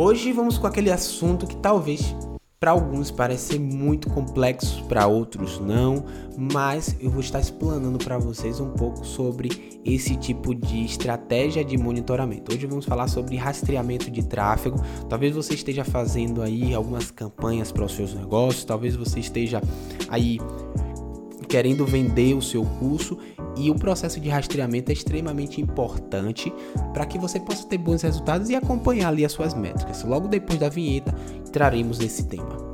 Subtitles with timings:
[0.00, 2.14] Hoje vamos com aquele assunto que talvez
[2.60, 6.04] para alguns ser muito complexo, para outros não,
[6.36, 11.76] mas eu vou estar explanando para vocês um pouco sobre esse tipo de estratégia de
[11.76, 12.54] monitoramento.
[12.54, 14.80] Hoje vamos falar sobre rastreamento de tráfego.
[15.08, 19.60] Talvez você esteja fazendo aí algumas campanhas para os seus negócios, talvez você esteja
[20.08, 20.38] aí
[21.48, 23.18] querendo vender o seu curso
[23.56, 26.52] e o processo de rastreamento é extremamente importante
[26.92, 30.04] para que você possa ter bons resultados e acompanhar ali as suas métricas.
[30.04, 31.12] Logo depois da vinheta,
[31.50, 32.68] traremos esse tema.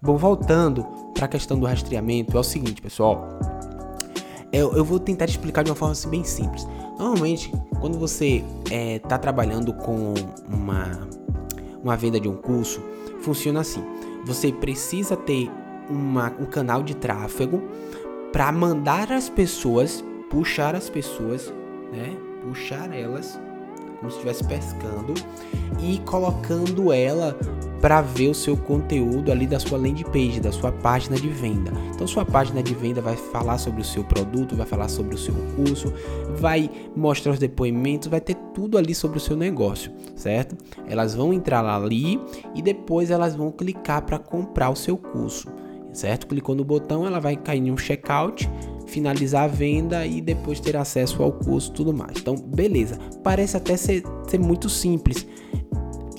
[0.00, 3.37] Bom, voltando para a questão do rastreamento, é o seguinte, pessoal
[4.52, 6.66] eu, eu vou tentar te explicar de uma forma assim, bem simples.
[6.98, 8.44] Normalmente, quando você
[9.02, 10.14] está é, trabalhando com
[10.48, 11.08] uma,
[11.82, 12.82] uma venda de um curso,
[13.20, 13.82] funciona assim:
[14.24, 15.50] você precisa ter
[15.88, 17.62] uma, um canal de tráfego
[18.32, 21.52] para mandar as pessoas, puxar as pessoas,
[21.92, 22.16] né?
[22.42, 23.38] Puxar elas
[23.98, 25.14] como se estivesse pescando
[25.80, 27.36] e colocando ela
[27.80, 31.70] para ver o seu conteúdo ali da sua landing page, da sua página de venda.
[31.94, 35.18] Então, sua página de venda vai falar sobre o seu produto, vai falar sobre o
[35.18, 35.92] seu curso,
[36.36, 40.56] vai mostrar os depoimentos, vai ter tudo ali sobre o seu negócio, certo?
[40.88, 42.20] Elas vão entrar ali
[42.54, 45.48] e depois elas vão clicar para comprar o seu curso,
[45.98, 46.26] certo?
[46.26, 48.48] Clicou no botão, ela vai cair em um checkout
[48.86, 52.18] finalizar a venda e depois ter acesso ao curso tudo mais.
[52.18, 52.98] Então, beleza.
[53.22, 55.26] Parece até ser, ser muito simples.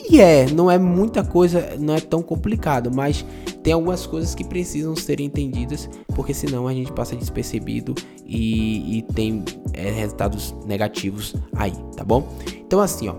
[0.09, 3.23] E é, não é muita coisa, não é tão complicado, mas
[3.61, 7.93] tem algumas coisas que precisam ser entendidas, porque senão a gente passa despercebido
[8.25, 9.43] e, e tem
[9.73, 12.27] é, resultados negativos aí, tá bom?
[12.65, 13.15] Então assim, ó,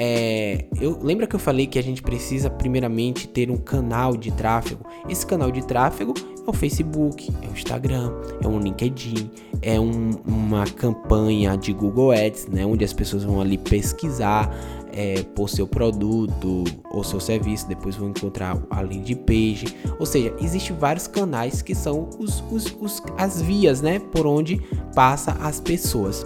[0.00, 4.30] é, eu lembra que eu falei que a gente precisa primeiramente ter um canal de
[4.30, 4.86] tráfego.
[5.08, 6.14] Esse canal de tráfego
[6.46, 9.28] é o Facebook, é o Instagram, é um LinkedIn,
[9.60, 14.54] é um, uma campanha de Google Ads, né, onde as pessoas vão ali pesquisar
[14.92, 16.62] é, por seu produto
[16.92, 19.66] ou seu serviço, depois vão encontrar a landing page.
[19.98, 24.62] Ou seja, existem vários canais que são os, os, os, as vias, né, por onde
[24.94, 26.24] passa as pessoas.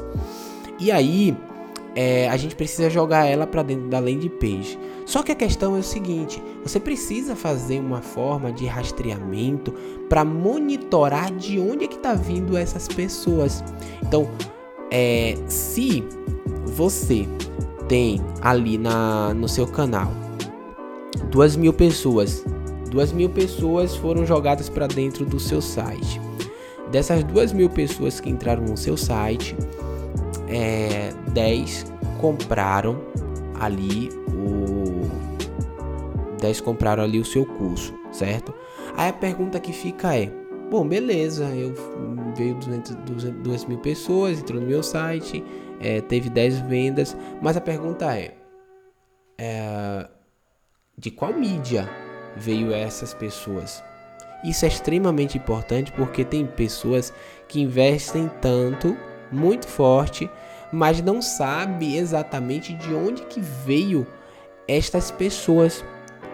[0.79, 1.35] E aí
[1.95, 4.79] é, a gente precisa jogar ela para dentro da landing page.
[5.05, 9.73] Só que a questão é o seguinte: você precisa fazer uma forma de rastreamento
[10.09, 13.63] para monitorar de onde é que está vindo essas pessoas.
[14.03, 14.29] Então,
[14.91, 16.05] é, se
[16.65, 17.27] você
[17.89, 20.11] tem ali na, no seu canal
[21.31, 22.45] duas mil pessoas,
[22.91, 26.21] duas mil pessoas foram jogadas para dentro do seu site.
[26.91, 29.57] Dessas duas mil pessoas que entraram no seu site,
[30.47, 31.02] é,
[31.33, 33.01] 10 compraram
[33.59, 35.11] ali o
[36.41, 38.53] 10 compraram ali o seu curso, certo?
[38.97, 40.31] Aí a pergunta que fica é:
[40.71, 41.73] bom, beleza, eu
[42.37, 45.45] veio 200, 200 mil pessoas, entrou no meu site,
[45.81, 48.35] é, teve 10 vendas, mas a pergunta é,
[49.39, 50.09] é
[50.99, 51.89] de qual mídia
[52.37, 53.83] veio essas pessoas?
[54.45, 57.13] Isso é extremamente importante porque tem pessoas
[57.49, 58.97] que investem tanto,
[59.31, 60.29] muito forte,
[60.73, 64.07] mas não sabe exatamente de onde que veio
[64.67, 65.85] estas pessoas.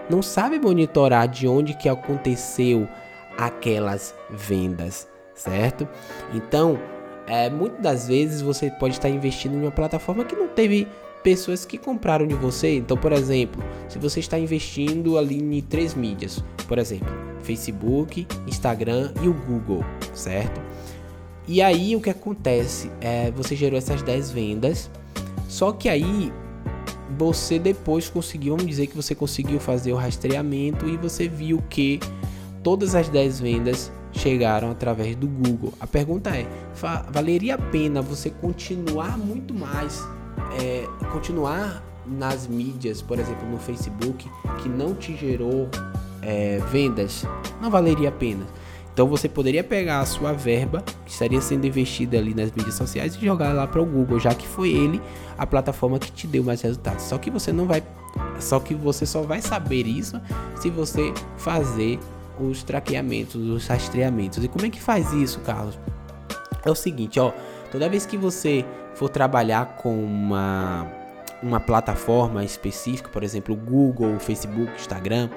[0.08, 2.88] Não sabe monitorar de onde que aconteceu
[3.36, 5.86] aquelas vendas, certo?
[6.32, 6.78] Então,
[7.26, 10.88] é, muitas das vezes você pode estar investindo em uma plataforma que não teve
[11.22, 12.76] pessoas que compraram de você.
[12.76, 17.08] Então, por exemplo, se você está investindo ali em três mídias, por exemplo,
[17.42, 19.84] Facebook, Instagram e o Google,
[20.14, 20.60] certo?
[21.48, 22.90] E aí o que acontece?
[23.00, 24.90] É, você gerou essas 10 vendas,
[25.48, 26.30] só que aí
[27.16, 31.98] você depois conseguiu, vamos dizer que você conseguiu fazer o rastreamento e você viu que
[32.62, 35.72] todas as 10 vendas chegaram através do Google.
[35.80, 36.46] A pergunta é:
[37.10, 40.06] valeria a pena você continuar muito mais,
[40.60, 44.30] é, continuar nas mídias, por exemplo, no Facebook,
[44.62, 45.66] que não te gerou
[46.20, 47.24] é, vendas?
[47.58, 48.46] Não valeria a pena.
[48.98, 53.14] Então você poderia pegar a sua verba que estaria sendo investida ali nas mídias sociais
[53.14, 55.00] e jogar lá para o Google, já que foi ele
[55.38, 57.04] a plataforma que te deu mais resultados.
[57.04, 57.80] Só que você não vai,
[58.40, 60.20] só que você só vai saber isso
[60.56, 62.00] se você fazer
[62.40, 64.42] os traqueamentos, os rastreamentos.
[64.42, 65.78] E como é que faz isso, Carlos?
[66.64, 67.30] É o seguinte, ó,
[67.70, 68.64] toda vez que você
[68.96, 70.90] for trabalhar com uma
[71.40, 75.30] uma plataforma específica, por exemplo, Google, Facebook, Instagram,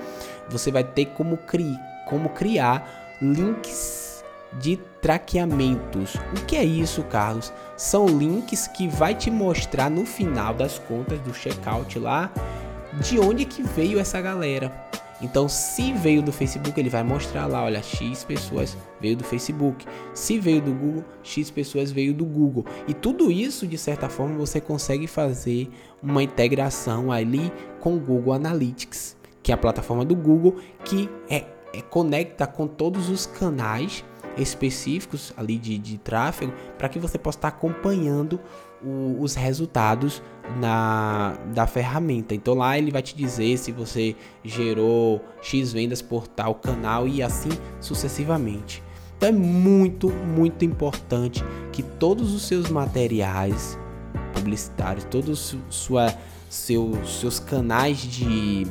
[0.50, 4.24] você vai ter como, cri como criar links
[4.60, 6.16] de traqueamentos.
[6.16, 7.54] O que é isso, Carlos?
[7.78, 12.32] São links que vai te mostrar no final das contas do checkout lá
[13.00, 14.72] de onde que veio essa galera.
[15.22, 19.86] Então, se veio do Facebook, ele vai mostrar lá, olha, X pessoas veio do Facebook.
[20.16, 22.66] Se veio do Google, X pessoas veio do Google.
[22.88, 25.70] E tudo isso, de certa forma, você consegue fazer
[26.02, 31.46] uma integração ali com o Google Analytics, que é a plataforma do Google que é,
[31.74, 34.04] é conecta com todos os canais
[34.38, 38.40] específicos ali de, de tráfego para que você possa estar acompanhando
[38.84, 40.22] o, os resultados
[40.60, 42.34] na, da ferramenta.
[42.34, 47.22] Então lá ele vai te dizer se você gerou X vendas por tal canal e
[47.22, 48.84] assim sucessivamente.
[49.18, 53.78] Então é muito, muito importante que todos os seus materiais
[54.34, 56.14] publicitários, todos sua,
[56.50, 58.66] seus, seus canais de,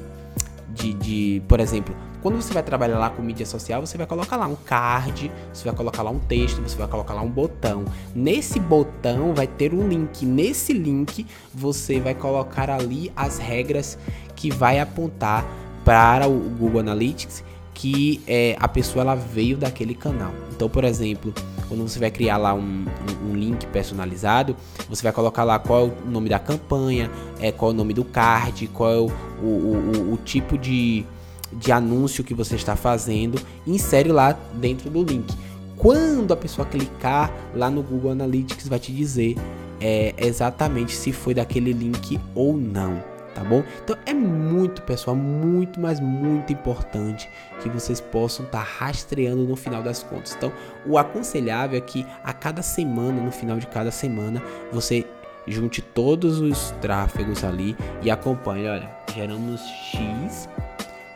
[0.68, 4.36] de, de, por exemplo, quando você vai trabalhar lá com mídia social, você vai colocar
[4.36, 7.84] lá um card, você vai colocar lá um texto, você vai colocar lá um botão.
[8.14, 10.24] Nesse botão vai ter um link.
[10.24, 13.98] Nesse link você vai colocar ali as regras
[14.36, 15.46] que vai apontar
[15.84, 17.42] para o Google Analytics
[17.80, 20.34] que é, a pessoa ela veio daquele canal.
[20.52, 21.32] Então, por exemplo,
[21.66, 24.54] quando você vai criar lá um, um, um, link personalizado,
[24.86, 27.94] você vai colocar lá qual é o nome da campanha, é, qual é o nome
[27.94, 29.10] do card, qual é o,
[29.42, 31.06] o, o, o tipo de,
[31.52, 35.34] de anúncio que você está fazendo, insere lá dentro do link.
[35.76, 39.36] Quando a pessoa clicar lá no Google Analytics, vai te dizer
[39.80, 43.02] é, exatamente se foi daquele link ou não,
[43.34, 43.64] tá bom?
[43.82, 47.30] Então é muito, pessoal, muito, mas muito importante
[47.62, 50.34] que vocês possam estar tá rastreando no final das contas.
[50.36, 50.52] Então,
[50.86, 55.06] o aconselhável é que a cada semana, no final de cada semana, você
[55.46, 58.68] junte todos os tráfegos ali e acompanhe.
[58.68, 60.46] Olha, geramos X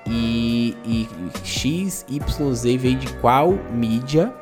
[0.06, 1.08] e, e
[1.42, 4.32] X, Y, Z veio de qual mídia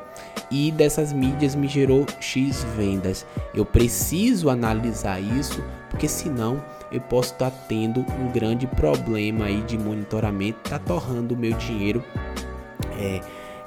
[0.51, 3.25] e dessas mídias me gerou X vendas.
[3.53, 9.61] Eu preciso analisar isso, porque senão eu posso estar tá tendo um grande problema aí
[9.61, 12.03] de monitoramento, tá torrando o meu dinheiro
[12.99, 13.21] é,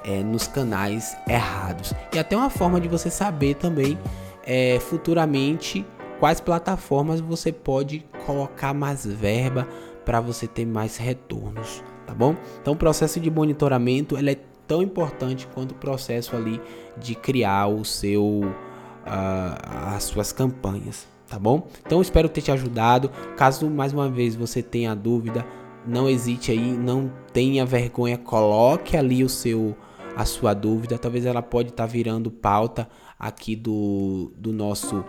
[0.05, 1.93] é, nos canais errados.
[2.15, 3.99] E até uma forma de você saber também
[4.45, 5.85] é, futuramente
[6.21, 9.67] quais plataformas você pode colocar mais verba
[10.07, 12.37] para você ter mais retornos, tá bom?
[12.63, 16.61] Então o processo de monitoramento ele é tão importante quanto o processo ali
[16.97, 21.67] de criar o seu uh, as suas campanhas, tá bom?
[21.85, 23.11] Então espero ter te ajudado.
[23.37, 25.45] Caso mais uma vez você tenha dúvida,
[25.85, 29.77] não hesite aí, não tenha vergonha, coloque ali o seu
[30.15, 30.97] a sua dúvida.
[30.97, 32.89] Talvez ela pode estar tá virando pauta
[33.19, 35.05] aqui do, do nosso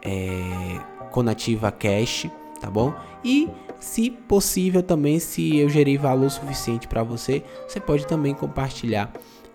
[0.00, 0.80] é,
[1.10, 2.30] Conativa Cash,
[2.60, 2.94] tá bom?
[3.24, 3.48] E
[3.78, 9.12] se possível também, se eu gerei valor suficiente para você, você pode também compartilhar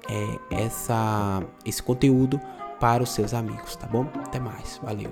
[0.10, 2.40] é, essa, esse conteúdo
[2.80, 4.08] para os seus amigos, tá bom?
[4.26, 5.12] Até mais, valeu!